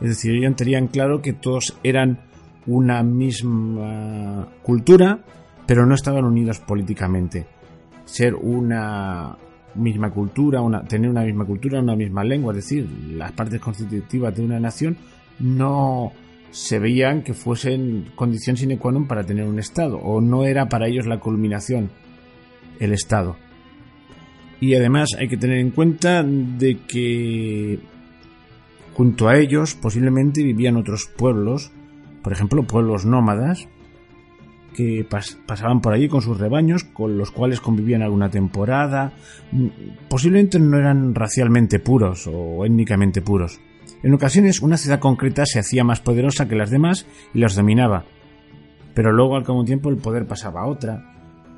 Es 0.00 0.08
decir, 0.08 0.34
ellos 0.34 0.56
tenían 0.56 0.88
claro 0.88 1.22
que 1.22 1.32
todos 1.32 1.76
eran 1.82 2.20
una 2.66 3.02
misma 3.02 4.48
cultura, 4.62 5.20
pero 5.66 5.86
no 5.86 5.94
estaban 5.94 6.24
unidos 6.24 6.60
políticamente. 6.60 7.46
Ser 8.04 8.34
una 8.34 9.36
misma 9.74 10.10
cultura, 10.10 10.60
una, 10.60 10.82
tener 10.84 11.10
una 11.10 11.22
misma 11.22 11.44
cultura, 11.44 11.80
una 11.80 11.96
misma 11.96 12.24
lengua, 12.24 12.52
es 12.52 12.56
decir, 12.56 12.88
las 13.16 13.32
partes 13.32 13.60
constitutivas 13.60 14.34
de 14.36 14.44
una 14.44 14.60
nación 14.60 14.96
no 15.40 16.12
se 16.50 16.78
veían 16.78 17.22
que 17.22 17.34
fuesen 17.34 18.12
condición 18.14 18.56
sine 18.56 18.78
qua 18.78 18.94
non 18.94 19.10
para 19.10 19.26
tener 19.26 19.42
un 19.42 19.58
Estado, 19.58 19.98
o 19.98 20.22
no 20.22 20.46
era 20.46 20.70
para 20.70 20.86
ellos 20.86 21.06
la 21.06 21.18
culminación 21.18 21.90
el 22.78 22.94
Estado. 22.94 23.34
Y 24.60 24.74
además 24.78 25.10
hay 25.18 25.26
que 25.26 25.36
tener 25.36 25.58
en 25.58 25.74
cuenta 25.74 26.22
de 26.22 26.78
que 26.86 27.80
Junto 28.94 29.28
a 29.28 29.36
ellos 29.36 29.74
posiblemente 29.74 30.42
vivían 30.42 30.76
otros 30.76 31.06
pueblos, 31.06 31.72
por 32.22 32.32
ejemplo 32.32 32.62
pueblos 32.62 33.04
nómadas, 33.04 33.68
que 34.74 35.06
pasaban 35.46 35.80
por 35.80 35.94
allí 35.94 36.08
con 36.08 36.20
sus 36.20 36.38
rebaños, 36.38 36.84
con 36.84 37.16
los 37.16 37.30
cuales 37.30 37.60
convivían 37.60 38.02
alguna 38.02 38.28
temporada. 38.28 39.12
Mm, 39.52 39.68
posiblemente 40.08 40.58
no 40.58 40.78
eran 40.78 41.14
racialmente 41.14 41.78
puros 41.78 42.26
o 42.26 42.64
étnicamente 42.64 43.22
puros. 43.22 43.60
En 44.02 44.12
ocasiones 44.12 44.60
una 44.60 44.76
ciudad 44.76 45.00
concreta 45.00 45.46
se 45.46 45.58
hacía 45.58 45.84
más 45.84 46.00
poderosa 46.00 46.46
que 46.46 46.56
las 46.56 46.70
demás 46.70 47.06
y 47.32 47.38
las 47.38 47.54
dominaba. 47.54 48.04
Pero 48.94 49.12
luego 49.12 49.36
al 49.36 49.44
cabo 49.44 49.64
tiempo 49.64 49.90
el 49.90 49.96
poder 49.96 50.26
pasaba 50.26 50.62
a 50.62 50.66
otra. 50.66 51.10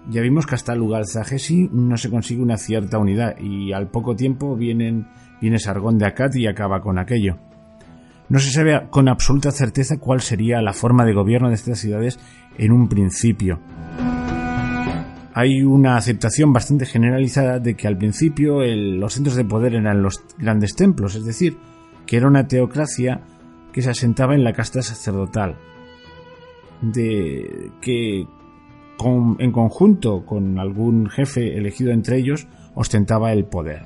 Ya 0.09 0.23
vimos 0.23 0.47
que 0.47 0.55
hasta 0.55 0.73
el 0.73 0.78
lugar 0.78 1.07
Zagesi 1.07 1.69
no 1.73 1.97
se 1.97 2.11
consigue 2.11 2.40
una 2.40 2.57
cierta 2.57 2.99
unidad 2.99 3.38
y 3.40 3.73
al 3.73 3.90
poco 3.90 4.14
tiempo 4.14 4.55
vienen 4.55 5.09
Viene 5.40 5.59
Sargón 5.59 5.99
de 5.99 6.07
Akkad 6.07 6.35
y 6.35 6.47
acaba 6.47 6.81
con 6.81 6.99
aquello. 6.99 7.37
No 8.28 8.38
se 8.40 8.50
sabe 8.50 8.88
con 8.90 9.09
absoluta 9.09 9.52
certeza 9.52 9.99
cuál 9.99 10.21
sería 10.21 10.61
la 10.61 10.73
forma 10.73 11.05
de 11.05 11.14
gobierno 11.14 11.49
de 11.49 11.55
estas 11.55 11.78
ciudades 11.78 12.19
en 12.59 12.73
un 12.73 12.88
principio. 12.88 13.61
Hay 15.33 15.62
una 15.62 15.97
aceptación 15.97 16.52
bastante 16.52 16.87
generalizada 16.87 17.59
de 17.59 17.76
que 17.76 17.87
al 17.87 17.99
principio 17.99 18.64
los 18.64 19.12
centros 19.12 19.37
de 19.37 19.45
poder 19.45 19.75
eran 19.75 20.02
los 20.02 20.25
grandes 20.38 20.75
templos, 20.75 21.14
es 21.14 21.25
decir, 21.25 21.59
que 22.07 22.16
era 22.16 22.26
una 22.26 22.49
teocracia 22.49 23.21
que 23.73 23.83
se 23.83 23.90
asentaba 23.90 24.35
en 24.35 24.43
la 24.43 24.55
casta 24.55 24.81
sacerdotal, 24.81 25.57
de 26.81 27.71
que 27.83 28.26
en 29.38 29.52
conjunto 29.52 30.25
con 30.25 30.59
algún 30.59 31.11
jefe 31.11 31.59
elegido 31.59 31.93
entre 31.93 32.16
ellos 32.16 32.49
ostentaba 32.75 33.33
el 33.33 33.45
poder. 33.45 33.83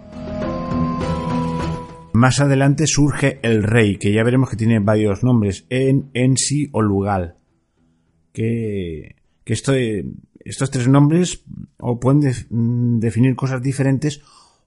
Más 2.20 2.38
adelante 2.38 2.86
surge 2.86 3.40
el 3.42 3.62
rey, 3.62 3.96
que 3.96 4.12
ya 4.12 4.22
veremos 4.22 4.50
que 4.50 4.56
tiene 4.56 4.78
varios 4.78 5.24
nombres, 5.24 5.64
en, 5.70 6.10
Ensi 6.12 6.68
o 6.70 6.82
Lugal. 6.82 7.36
Que, 8.34 9.16
que 9.42 9.54
estos 9.54 10.70
tres 10.70 10.86
nombres 10.86 11.42
o 11.78 11.98
pueden 11.98 12.30
mm, 12.50 12.98
definir 12.98 13.34
cosas 13.36 13.62
diferentes 13.62 14.20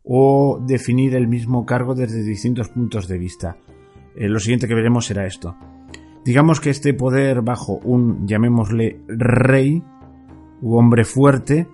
o 0.04 0.60
definir 0.66 1.14
el 1.14 1.28
mismo 1.28 1.64
cargo 1.64 1.94
desde 1.94 2.24
distintos 2.24 2.70
puntos 2.70 3.08
de 3.08 3.20
vista. 3.20 3.56
Eh, 4.16 4.28
lo 4.28 4.40
siguiente 4.40 4.68
que 4.68 4.74
veremos 4.74 5.06
será 5.06 5.28
esto. 5.28 5.56
Digamos 6.26 6.60
que 6.60 6.72
este 6.72 6.96
poder 6.96 7.44
bajo 7.44 7.74
un, 7.84 8.28
llamémosle, 8.28 9.00
rey 9.08 9.84
u 10.60 10.76
hombre 10.76 11.04
fuerte, 11.06 11.68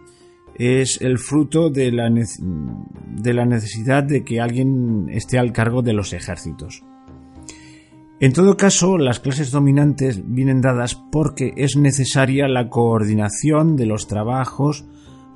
es 0.60 1.02
el 1.02 1.18
fruto 1.18 1.70
de 1.70 1.92
la, 1.92 2.10
de 2.10 3.34
la 3.34 3.46
necesidad 3.46 4.04
de 4.04 4.24
que 4.26 4.42
alguien 4.42 5.08
esté 5.10 5.40
al 5.40 5.54
cargo 5.54 5.82
de 5.82 5.94
los 5.94 6.12
ejércitos. 6.12 6.84
En 8.20 8.34
todo 8.34 8.58
caso, 8.58 8.98
las 8.98 9.22
clases 9.22 9.52
dominantes 9.52 10.22
vienen 10.26 10.60
dadas 10.60 10.96
porque 10.96 11.54
es 11.56 11.78
necesaria 11.78 12.50
la 12.50 12.70
coordinación 12.70 13.78
de 13.78 13.86
los 13.86 14.08
trabajos 14.08 14.86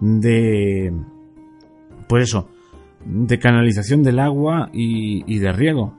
de, 0.02 0.94
pues 2.10 2.26
eso, 2.26 2.50
de 3.06 3.40
canalización 3.40 4.04
del 4.04 4.20
agua 4.20 4.70
y, 4.74 5.24
y 5.34 5.40
de 5.40 5.54
riego. 5.54 5.98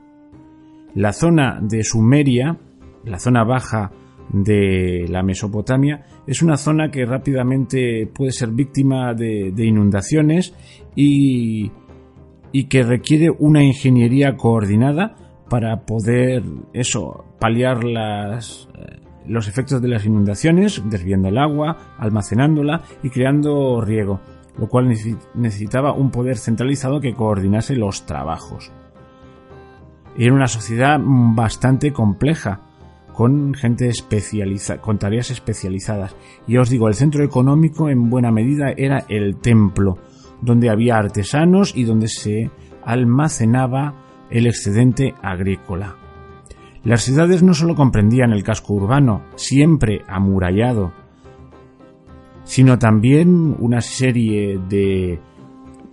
La 0.93 1.11
zona 1.11 1.59
de 1.59 1.83
Sumeria, 1.83 2.59
la 3.03 3.17
zona 3.17 3.43
baja 3.43 3.91
de 4.29 5.05
la 5.09 5.23
Mesopotamia 5.23 6.05
es 6.27 6.41
una 6.41 6.57
zona 6.57 6.89
que 6.89 7.05
rápidamente 7.05 8.07
puede 8.07 8.31
ser 8.31 8.49
víctima 8.49 9.13
de, 9.13 9.53
inundaciones 9.57 10.53
y, 10.95 11.71
y 12.51 12.63
que 12.65 12.83
requiere 12.83 13.29
una 13.29 13.63
ingeniería 13.63 14.35
coordinada 14.35 15.15
para 15.49 15.85
poder 15.85 16.43
eso 16.73 17.25
paliar 17.39 17.83
las 17.83 18.67
eh, 18.75 18.99
los 19.27 19.47
efectos 19.47 19.81
de 19.81 19.87
las 19.87 20.05
inundaciones, 20.05 20.81
desviando 20.85 21.29
el 21.29 21.37
agua, 21.37 21.95
almacenándola 21.97 22.81
y 23.03 23.09
creando 23.09 23.81
riego, 23.81 24.19
lo 24.57 24.67
cual 24.67 24.87
necesitaba 25.33 25.93
un 25.93 26.11
poder 26.11 26.37
centralizado 26.37 26.99
que 26.99 27.13
coordinase 27.13 27.75
los 27.75 28.05
trabajos. 28.05 28.71
Era 30.17 30.33
una 30.33 30.47
sociedad 30.47 30.99
bastante 31.03 31.91
compleja, 31.91 32.61
con 33.15 33.53
gente 33.53 33.87
especializada, 33.87 34.81
con 34.81 34.99
tareas 34.99 35.31
especializadas. 35.31 36.15
Y 36.47 36.57
os 36.57 36.69
digo, 36.69 36.89
el 36.89 36.95
centro 36.95 37.23
económico 37.23 37.89
en 37.89 38.09
buena 38.09 38.29
medida 38.29 38.73
era 38.75 39.05
el 39.07 39.37
templo, 39.37 39.97
donde 40.41 40.69
había 40.69 40.97
artesanos 40.97 41.75
y 41.77 41.85
donde 41.85 42.09
se 42.09 42.51
almacenaba 42.83 44.27
el 44.29 44.47
excedente 44.47 45.13
agrícola. 45.21 45.95
Las 46.83 47.03
ciudades 47.03 47.41
no 47.41 47.53
solo 47.53 47.73
comprendían 47.73 48.33
el 48.33 48.43
casco 48.43 48.73
urbano, 48.73 49.23
siempre 49.35 50.01
amurallado, 50.07 50.91
sino 52.43 52.77
también 52.77 53.55
una 53.59 53.79
serie 53.79 54.59
de 54.69 55.21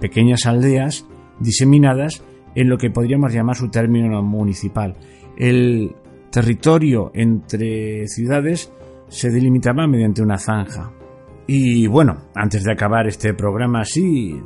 pequeñas 0.01 0.45
aldeas 0.45 1.07
diseminadas 1.39 2.25
en 2.57 2.69
lo 2.69 2.79
que 2.79 2.91
podríamos 2.91 3.33
llamar 3.33 3.55
su 3.55 3.69
término 3.69 4.23
municipal. 4.25 4.97
El 5.37 5.95
territorio 6.33 7.13
entre 7.15 8.09
ciudades 8.09 8.73
se 9.09 9.31
delimitaba 9.31 9.87
mediante 9.87 10.23
una 10.23 10.39
zanja. 10.39 10.91
Y 11.47 11.87
bueno, 11.87 12.31
antes 12.35 12.65
de 12.65 12.73
acabar 12.73 13.07
este 13.07 13.35
programa 13.35 13.83
así, 13.83 14.43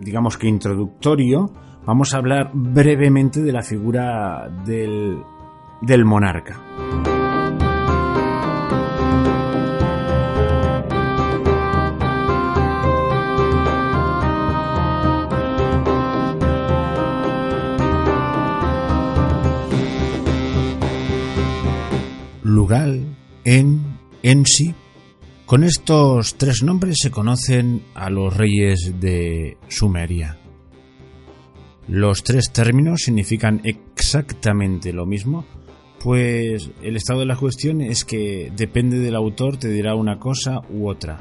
digamos 0.00 0.38
que 0.38 0.48
introductorio, 0.48 1.52
vamos 1.84 2.14
a 2.14 2.18
hablar 2.18 2.50
brevemente 2.54 3.42
de 3.42 3.52
la 3.52 3.62
figura 3.62 4.48
del 4.64 5.18
del 5.82 6.04
monarca. 6.04 7.15
Lugal, 22.66 23.16
En, 23.44 23.80
Ensi. 24.24 24.74
Con 25.44 25.62
estos 25.62 26.34
tres 26.34 26.64
nombres 26.64 26.96
se 27.00 27.12
conocen 27.12 27.84
a 27.94 28.10
los 28.10 28.36
reyes 28.36 28.94
de 28.98 29.56
Sumeria. 29.68 30.36
Los 31.86 32.24
tres 32.24 32.50
términos 32.52 33.02
significan 33.04 33.60
exactamente 33.62 34.92
lo 34.92 35.06
mismo, 35.06 35.44
pues 36.02 36.72
el 36.82 36.96
estado 36.96 37.20
de 37.20 37.26
la 37.26 37.36
cuestión 37.36 37.82
es 37.82 38.04
que 38.04 38.50
depende 38.56 38.98
del 38.98 39.14
autor, 39.14 39.58
te 39.58 39.68
dirá 39.68 39.94
una 39.94 40.18
cosa 40.18 40.58
u 40.68 40.88
otra. 40.88 41.20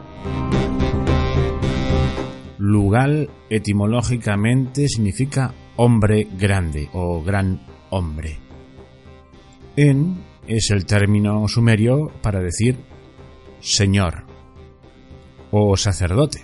Lugal 2.57 3.29
etimológicamente 3.51 4.87
significa 4.87 5.53
hombre 5.75 6.27
grande 6.39 6.89
o 6.93 7.21
gran 7.21 7.61
hombre. 7.91 8.39
En 9.75 10.34
es 10.47 10.71
el 10.71 10.85
término 10.85 11.47
sumerio 11.47 12.11
para 12.21 12.41
decir 12.41 12.77
señor 13.59 14.25
o 15.51 15.75
sacerdote. 15.77 16.43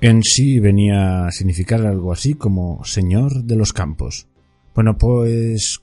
En 0.00 0.22
sí 0.22 0.58
venía 0.58 1.26
a 1.26 1.30
significar 1.30 1.86
algo 1.86 2.12
así 2.12 2.34
como 2.34 2.84
señor 2.84 3.44
de 3.44 3.56
los 3.56 3.72
campos. 3.72 4.26
Bueno, 4.74 4.96
pues 4.98 5.82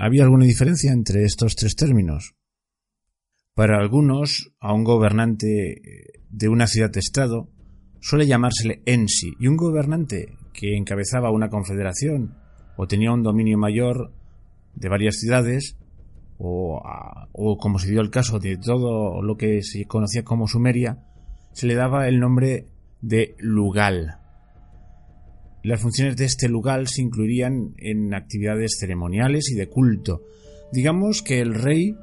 ¿Había 0.00 0.22
alguna 0.22 0.44
diferencia 0.44 0.92
entre 0.92 1.24
estos 1.24 1.56
tres 1.56 1.74
términos? 1.74 2.36
Para 3.54 3.78
algunos, 3.78 4.52
a 4.60 4.72
un 4.72 4.84
gobernante 4.84 5.82
de 6.30 6.48
una 6.48 6.68
ciudad-estado 6.68 7.48
suele 8.00 8.28
llamársele 8.28 8.80
ensi, 8.86 9.34
y 9.40 9.48
un 9.48 9.56
gobernante 9.56 10.36
que 10.52 10.76
encabezaba 10.76 11.32
una 11.32 11.48
confederación 11.48 12.36
o 12.76 12.86
tenía 12.86 13.10
un 13.10 13.24
dominio 13.24 13.58
mayor 13.58 14.12
de 14.78 14.88
varias 14.88 15.16
ciudades, 15.16 15.76
o, 16.38 16.80
o 17.32 17.56
como 17.58 17.78
se 17.78 17.90
dio 17.90 18.00
el 18.00 18.10
caso 18.10 18.38
de 18.38 18.56
todo 18.56 19.22
lo 19.22 19.36
que 19.36 19.62
se 19.62 19.86
conocía 19.86 20.22
como 20.22 20.46
Sumeria, 20.46 20.98
se 21.52 21.66
le 21.66 21.74
daba 21.74 22.08
el 22.08 22.20
nombre 22.20 22.66
de 23.00 23.34
Lugal. 23.38 24.18
Las 25.64 25.80
funciones 25.80 26.16
de 26.16 26.24
este 26.24 26.48
lugar 26.48 26.86
se 26.86 27.02
incluirían 27.02 27.74
en 27.78 28.14
actividades 28.14 28.78
ceremoniales 28.78 29.50
y 29.50 29.56
de 29.56 29.68
culto. 29.68 30.22
Digamos 30.72 31.22
que 31.22 31.40
el 31.40 31.54
rey, 31.54 31.96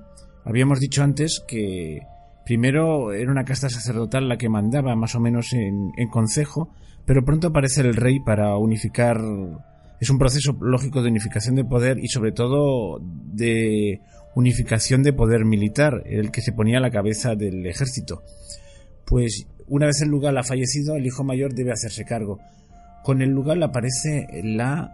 habíamos 0.43 0.79
dicho 0.79 1.03
antes 1.03 1.41
que 1.47 2.01
primero 2.45 3.13
era 3.13 3.31
una 3.31 3.45
casta 3.45 3.69
sacerdotal 3.69 4.27
la 4.27 4.37
que 4.37 4.49
mandaba 4.49 4.95
más 4.95 5.15
o 5.15 5.21
menos 5.21 5.53
en, 5.53 5.91
en 5.95 6.09
concejo, 6.09 6.69
pero 7.05 7.23
pronto 7.23 7.47
aparece 7.47 7.81
el 7.81 7.95
rey 7.95 8.19
para 8.19 8.57
unificar 8.57 9.21
es 9.99 10.09
un 10.09 10.17
proceso 10.17 10.57
lógico 10.59 11.01
de 11.01 11.09
unificación 11.09 11.55
de 11.55 11.63
poder 11.63 11.99
y 11.99 12.07
sobre 12.07 12.31
todo 12.31 12.99
de 13.01 14.01
unificación 14.35 15.03
de 15.03 15.13
poder 15.13 15.45
militar, 15.45 16.03
el 16.05 16.31
que 16.31 16.41
se 16.41 16.51
ponía 16.51 16.77
a 16.77 16.81
la 16.81 16.91
cabeza 16.91 17.35
del 17.35 17.65
ejército. 17.65 18.21
Pues 19.05 19.47
una 19.67 19.87
vez 19.87 20.01
el 20.01 20.09
lugar 20.09 20.37
ha 20.37 20.43
fallecido, 20.43 20.95
el 20.95 21.05
hijo 21.05 21.23
mayor 21.23 21.53
debe 21.53 21.71
hacerse 21.71 22.05
cargo. 22.05 22.39
Con 23.03 23.21
el 23.21 23.29
lugar 23.29 23.61
aparece 23.63 24.27
la, 24.43 24.91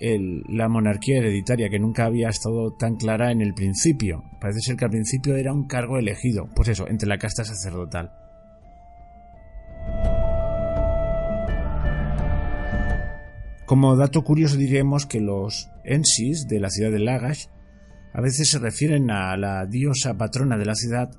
la 0.00 0.68
monarquía 0.68 1.18
hereditaria, 1.18 1.70
que 1.70 1.78
nunca 1.78 2.04
había 2.04 2.28
estado 2.28 2.72
tan 2.78 2.96
clara 2.96 3.32
en 3.32 3.40
el 3.40 3.54
principio. 3.54 4.22
Parece 4.40 4.60
ser 4.60 4.76
que 4.76 4.84
al 4.84 4.90
principio 4.90 5.36
era 5.36 5.52
un 5.52 5.66
cargo 5.66 5.98
elegido, 5.98 6.48
pues 6.54 6.68
eso, 6.68 6.86
entre 6.88 7.08
la 7.08 7.18
casta 7.18 7.44
sacerdotal. 7.44 8.23
Como 13.74 13.96
dato 13.96 14.22
curioso 14.22 14.56
diremos 14.56 15.04
que 15.04 15.20
los 15.20 15.68
ensis 15.82 16.46
de 16.46 16.60
la 16.60 16.70
ciudad 16.70 16.92
de 16.92 17.00
Lagash 17.00 17.46
a 18.12 18.20
veces 18.20 18.48
se 18.48 18.60
refieren 18.60 19.10
a 19.10 19.36
la 19.36 19.66
diosa 19.66 20.16
patrona 20.16 20.56
de 20.56 20.64
la 20.64 20.76
ciudad, 20.76 21.10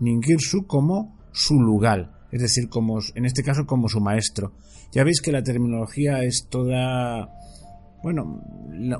Ningirsu, 0.00 0.66
como 0.66 1.16
su 1.30 1.60
lugar, 1.60 2.26
es 2.32 2.42
decir, 2.42 2.68
como, 2.68 2.98
en 3.14 3.24
este 3.24 3.44
caso 3.44 3.66
como 3.66 3.88
su 3.88 4.00
maestro. 4.00 4.52
Ya 4.90 5.04
veis 5.04 5.20
que 5.22 5.30
la 5.30 5.44
terminología 5.44 6.24
es 6.24 6.48
toda... 6.50 7.28
Bueno, 8.02 8.42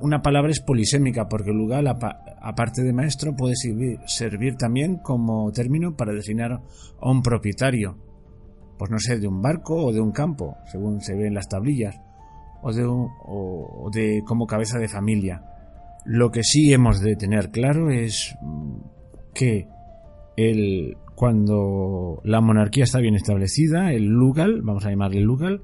una 0.00 0.22
palabra 0.22 0.52
es 0.52 0.60
polisémica 0.60 1.28
porque 1.28 1.50
lugar, 1.50 1.84
aparte 1.88 2.84
de 2.84 2.92
maestro, 2.92 3.34
puede 3.34 3.56
servir, 3.56 3.98
servir 4.06 4.54
también 4.54 4.98
como 4.98 5.50
término 5.50 5.96
para 5.96 6.12
designar 6.12 6.52
a 6.52 7.10
un 7.10 7.20
propietario. 7.20 7.98
Pues 8.78 8.92
no 8.92 9.00
sé, 9.00 9.18
de 9.18 9.26
un 9.26 9.42
barco 9.42 9.86
o 9.86 9.92
de 9.92 10.00
un 10.00 10.12
campo, 10.12 10.56
según 10.70 11.00
se 11.00 11.16
ve 11.16 11.26
en 11.26 11.34
las 11.34 11.48
tablillas, 11.48 11.98
o 12.62 12.72
de, 12.72 12.84
o 12.86 13.90
de 13.92 14.22
como 14.24 14.46
cabeza 14.46 14.78
de 14.78 14.88
familia. 14.88 15.42
Lo 16.04 16.30
que 16.30 16.42
sí 16.42 16.72
hemos 16.72 17.00
de 17.00 17.16
tener 17.16 17.50
claro 17.50 17.90
es 17.90 18.34
que 19.34 19.68
el, 20.36 20.96
cuando 21.14 22.20
la 22.24 22.40
monarquía 22.40 22.84
está 22.84 22.98
bien 22.98 23.14
establecida, 23.14 23.92
el 23.92 24.06
Lugal, 24.06 24.62
vamos 24.62 24.84
a 24.84 24.90
llamarle 24.90 25.20
Lugal, 25.20 25.62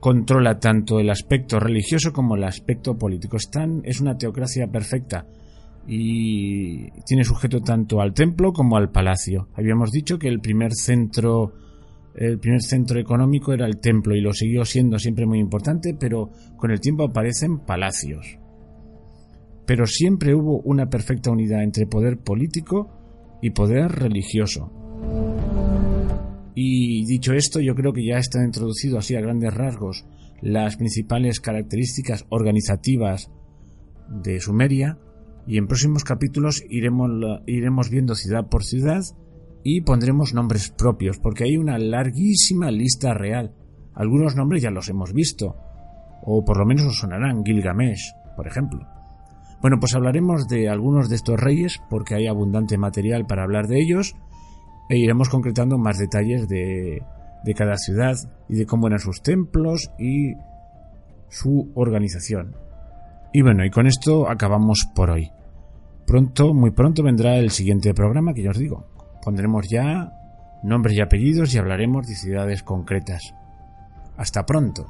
controla 0.00 0.58
tanto 0.58 0.98
el 0.98 1.10
aspecto 1.10 1.60
religioso 1.60 2.12
como 2.12 2.34
el 2.34 2.44
aspecto 2.44 2.98
político. 2.98 3.36
es 3.36 4.00
una 4.00 4.16
teocracia 4.16 4.66
perfecta 4.66 5.26
y 5.86 6.90
tiene 7.02 7.24
sujeto 7.24 7.60
tanto 7.60 8.00
al 8.00 8.14
templo 8.14 8.52
como 8.52 8.76
al 8.76 8.90
palacio. 8.90 9.48
Habíamos 9.54 9.90
dicho 9.90 10.18
que 10.18 10.28
el 10.28 10.40
primer 10.40 10.72
centro 10.72 11.52
el 12.14 12.38
primer 12.38 12.62
centro 12.62 12.98
económico 12.98 13.52
era 13.52 13.66
el 13.66 13.78
templo 13.78 14.14
y 14.14 14.20
lo 14.20 14.32
siguió 14.32 14.64
siendo 14.64 14.98
siempre 14.98 15.26
muy 15.26 15.38
importante, 15.38 15.96
pero 15.98 16.30
con 16.56 16.70
el 16.70 16.80
tiempo 16.80 17.04
aparecen 17.04 17.60
palacios. 17.60 18.38
Pero 19.66 19.86
siempre 19.86 20.34
hubo 20.34 20.60
una 20.62 20.90
perfecta 20.90 21.30
unidad 21.30 21.62
entre 21.62 21.86
poder 21.86 22.18
político 22.18 23.38
y 23.40 23.50
poder 23.50 23.90
religioso. 23.90 24.70
Y 26.54 27.06
dicho 27.06 27.32
esto, 27.32 27.60
yo 27.60 27.74
creo 27.74 27.92
que 27.92 28.06
ya 28.06 28.18
está 28.18 28.44
introducido 28.44 28.98
así 28.98 29.14
a 29.14 29.20
grandes 29.20 29.54
rasgos 29.54 30.04
las 30.42 30.76
principales 30.76 31.40
características 31.40 32.26
organizativas 32.28 33.30
de 34.08 34.40
Sumeria 34.40 34.98
y 35.46 35.56
en 35.56 35.66
próximos 35.66 36.04
capítulos 36.04 36.62
iremos, 36.68 37.10
iremos 37.46 37.90
viendo 37.90 38.14
ciudad 38.14 38.48
por 38.48 38.64
ciudad 38.64 39.02
y 39.64 39.82
pondremos 39.82 40.34
nombres 40.34 40.70
propios, 40.70 41.18
porque 41.18 41.44
hay 41.44 41.56
una 41.56 41.78
larguísima 41.78 42.70
lista 42.70 43.14
real. 43.14 43.54
Algunos 43.94 44.36
nombres 44.36 44.62
ya 44.62 44.70
los 44.70 44.88
hemos 44.88 45.12
visto, 45.12 45.56
o 46.22 46.44
por 46.44 46.58
lo 46.58 46.66
menos 46.66 46.86
os 46.86 46.98
sonarán 46.98 47.44
Gilgamesh, 47.44 48.12
por 48.36 48.46
ejemplo. 48.46 48.80
Bueno, 49.60 49.78
pues 49.78 49.94
hablaremos 49.94 50.48
de 50.48 50.68
algunos 50.68 51.08
de 51.08 51.16
estos 51.16 51.38
reyes, 51.38 51.80
porque 51.88 52.14
hay 52.14 52.26
abundante 52.26 52.78
material 52.78 53.26
para 53.26 53.44
hablar 53.44 53.68
de 53.68 53.80
ellos, 53.80 54.14
e 54.88 54.98
iremos 54.98 55.28
concretando 55.28 55.78
más 55.78 55.98
detalles 55.98 56.48
de, 56.48 57.02
de 57.44 57.54
cada 57.54 57.76
ciudad 57.76 58.16
y 58.48 58.56
de 58.56 58.66
cómo 58.66 58.88
eran 58.88 58.98
sus 58.98 59.22
templos 59.22 59.90
y 59.98 60.34
su 61.28 61.70
organización. 61.74 62.56
Y 63.32 63.42
bueno, 63.42 63.64
y 63.64 63.70
con 63.70 63.86
esto 63.86 64.28
acabamos 64.28 64.86
por 64.94 65.10
hoy. 65.10 65.30
Pronto, 66.06 66.52
muy 66.52 66.72
pronto 66.72 67.02
vendrá 67.02 67.36
el 67.36 67.50
siguiente 67.50 67.94
programa 67.94 68.34
que 68.34 68.42
ya 68.42 68.50
os 68.50 68.58
digo, 68.58 68.86
Pondremos 69.22 69.68
ya 69.68 70.12
nombres 70.62 70.96
y 70.96 71.00
apellidos 71.00 71.54
y 71.54 71.58
hablaremos 71.58 72.06
de 72.06 72.14
ciudades 72.14 72.62
concretas. 72.62 73.34
Hasta 74.16 74.44
pronto. 74.44 74.86